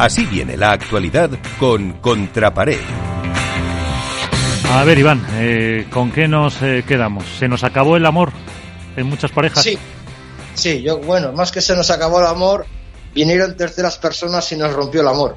[0.00, 2.80] Así viene la actualidad con Contrapared.
[4.70, 7.26] A ver, Iván, eh, ¿con qué nos eh, quedamos?
[7.38, 8.32] ¿Se nos acabó el amor
[8.96, 9.62] en muchas parejas?
[9.62, 9.76] Sí,
[10.54, 12.64] sí, yo, bueno, más que se nos acabó el amor,
[13.14, 15.36] vinieron terceras personas y nos rompió el amor.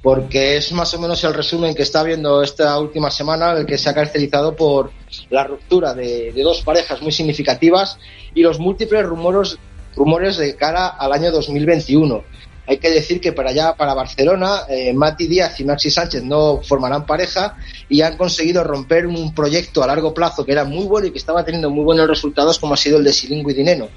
[0.00, 3.76] Porque es más o menos el resumen que está viendo esta última semana, el que
[3.76, 4.90] se ha caracterizado por
[5.28, 7.98] la ruptura de, de dos parejas muy significativas
[8.34, 9.58] y los múltiples rumores,
[9.94, 12.24] rumores de cara al año 2021
[12.68, 16.60] hay que decir que para allá, para Barcelona, eh, Mati Díaz y Maxi Sánchez no
[16.62, 17.56] formarán pareja
[17.88, 21.16] y han conseguido romper un proyecto a largo plazo que era muy bueno y que
[21.16, 23.88] estaba teniendo muy buenos resultados, como ha sido el de Siringo y Dineno.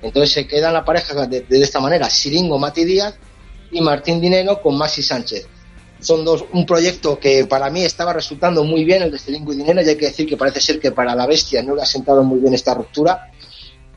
[0.00, 3.14] Entonces se queda la pareja de, esta manera: Siringo, Mati Díaz
[3.70, 5.46] y Martín Dineno con Maxi Sánchez.
[6.00, 9.56] Son dos, un proyecto que para mí estaba resultando muy bien, el de Siringo y
[9.56, 11.86] Dineno, y hay que decir que parece ser que para la bestia no le ha
[11.86, 13.30] sentado muy bien esta ruptura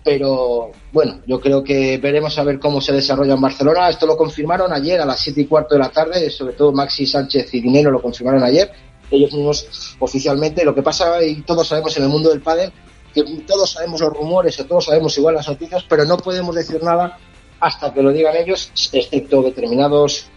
[0.08, 3.90] pero bueno, yo creo que veremos a ver cómo se desarrolla en Barcelona.
[3.90, 7.06] Esto lo confirmaron ayer a las siete y cuarto de la tarde, sobre todo Maxi
[7.06, 8.72] Sánchez y Dinero lo confirmaron ayer,
[9.12, 10.64] ellos mismos oficialmente.
[10.64, 12.72] Lo que pasa, y todos sabemos en el mundo del pádel,
[13.14, 16.82] que todos sabemos los rumores o todos sabemos igual las noticias, pero no podemos decir
[16.82, 17.20] nada
[17.60, 20.30] hasta que lo digan ellos, excepto determinados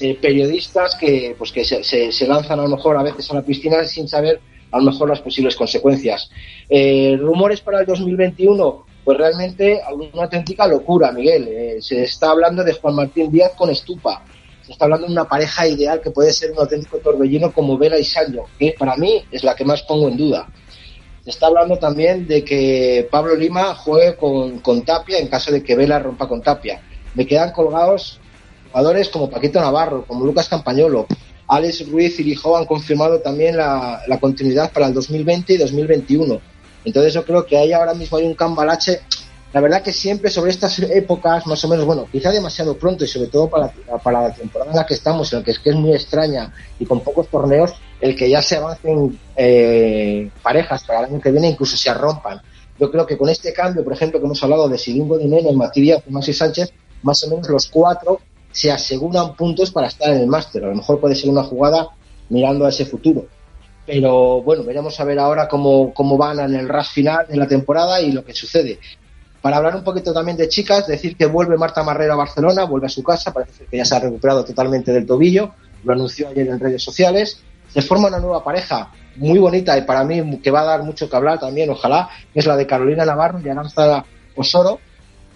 [0.00, 3.42] eh, periodistas que pues que se, se, lanzan a lo mejor a veces a la
[3.42, 4.40] piscina sin saber
[4.72, 6.28] a lo mejor las posibles consecuencias.
[6.68, 11.46] Eh, rumores para el 2021 pues realmente una auténtica locura, Miguel.
[11.46, 14.24] Eh, se está hablando de Juan Martín Díaz con Estupa.
[14.62, 18.00] Se está hablando de una pareja ideal que puede ser un auténtico torbellino como Vela
[18.00, 20.48] y Sancho, que para mí es la que más pongo en duda.
[21.22, 25.76] Se está hablando también de que Pablo Lima juegue con, Tapia en caso de que
[25.76, 26.82] Vela rompa con Tapia.
[27.14, 28.18] Me quedan colgados
[28.72, 31.06] jugadores como Paquito Navarro, como Lucas Campañolo.
[31.46, 36.55] Alex Ruiz y Lijó han confirmado también la, la continuidad para el 2020 y 2021
[36.86, 39.00] entonces yo creo que ahí ahora mismo hay un cambalache.
[39.52, 43.08] La verdad que siempre sobre estas épocas, más o menos, bueno, quizá demasiado pronto y
[43.08, 45.70] sobre todo para, para la temporada en la que estamos, en la que es que
[45.70, 51.00] es muy extraña y con pocos torneos, el que ya se avancen eh, parejas para
[51.00, 52.40] el año que viene incluso se rompan.
[52.78, 56.02] Yo creo que con este cambio, por ejemplo, que hemos hablado de Silingo Dinero, Matiria
[56.06, 58.20] y Sánchez, más o menos los cuatro
[58.52, 60.64] se aseguran puntos para estar en el máster.
[60.64, 61.88] A lo mejor puede ser una jugada
[62.28, 63.26] mirando a ese futuro.
[63.86, 67.46] Pero bueno, veremos a ver ahora cómo, cómo van en el rush final de la
[67.46, 68.78] temporada y lo que sucede.
[69.40, 72.86] Para hablar un poquito también de chicas, decir que vuelve Marta Marrero a Barcelona, vuelve
[72.86, 75.52] a su casa, parece que ya se ha recuperado totalmente del tobillo,
[75.84, 77.40] lo anunció ayer en redes sociales.
[77.72, 81.08] Se forma una nueva pareja muy bonita y para mí que va a dar mucho
[81.08, 84.04] que hablar también, ojalá, que es la de Carolina Navarro y Aranza
[84.34, 84.80] Osoro,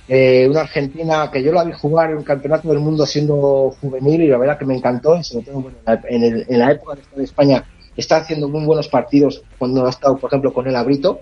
[0.08, 4.22] eh, una argentina que yo la vi jugar en un campeonato del mundo siendo juvenil
[4.22, 7.64] y la verdad que me encantó, y sobre todo en, en, la época de España
[8.00, 11.20] está haciendo muy buenos partidos cuando ha estado, por ejemplo, con el Abrito.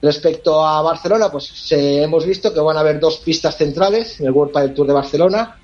[0.00, 4.32] Respecto a Barcelona, pues hemos visto que van a haber dos pistas centrales en el
[4.32, 5.58] World del Tour de Barcelona.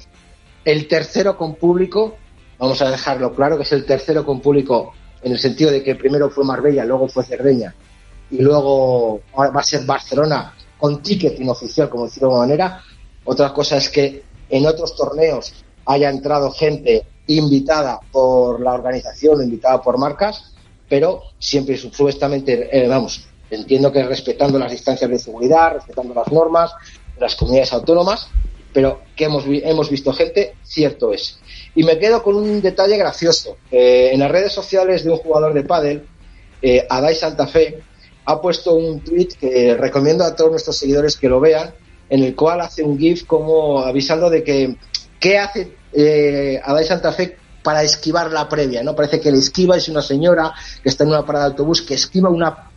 [0.65, 2.17] El tercero con público,
[2.59, 4.93] vamos a dejarlo claro, que es el tercero con público
[5.23, 7.75] en el sentido de que primero fue Marbella, luego fue Cerdeña
[8.31, 12.83] y luego va a ser Barcelona con ticket inoficial, como decirlo de alguna manera.
[13.25, 19.81] Otra cosa es que en otros torneos haya entrado gente invitada por la organización, invitada
[19.81, 20.53] por marcas,
[20.89, 26.73] pero siempre supuestamente, eh, vamos, entiendo que respetando las distancias de seguridad, respetando las normas
[27.19, 28.29] las comunidades autónomas,
[28.73, 31.39] pero que hemos, hemos visto gente, cierto es.
[31.75, 33.57] Y me quedo con un detalle gracioso.
[33.71, 36.07] Eh, en las redes sociales de un jugador de pádel,
[36.61, 37.83] eh, Adai Santa Fe,
[38.25, 41.75] ha puesto un tweet que recomiendo a todos nuestros seguidores que lo vean,
[42.09, 44.77] en el cual hace un GIF como avisando de que
[45.23, 48.95] qué hace eh, Adai Santa Fe para esquivar la previa, ¿no?
[48.97, 50.53] Parece que le esquiva es una señora
[50.83, 52.71] que está en una parada de autobús que esquiva una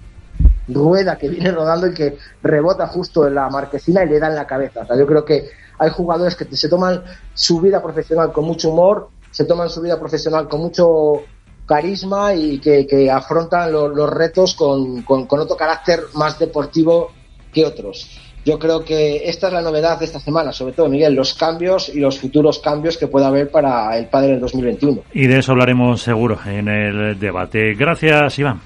[0.68, 4.36] rueda que viene rodando y que rebota justo en la marquesina y le da en
[4.36, 4.82] la cabeza.
[4.82, 8.70] O sea, yo creo que hay jugadores que se toman su vida profesional con mucho
[8.70, 11.24] humor, se toman su vida profesional con mucho
[11.66, 17.12] carisma y que, afrontan los retos con, con otro carácter más deportivo
[17.52, 21.16] que otros yo creo que esta es la novedad de esta semana, sobre todo, Miguel,
[21.16, 25.02] los cambios y los futuros cambios que pueda haber para el padre en 2021.
[25.14, 27.74] Y de eso hablaremos seguro en el debate.
[27.74, 28.62] Gracias, Iván.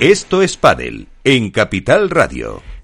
[0.00, 2.62] Esto es Padel en Capital Radio.